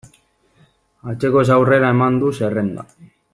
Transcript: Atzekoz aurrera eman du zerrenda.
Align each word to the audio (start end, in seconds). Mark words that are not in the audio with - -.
Atzekoz 1.13 1.43
aurrera 1.57 1.93
eman 1.97 2.19
du 2.25 2.33
zerrenda. 2.41 2.89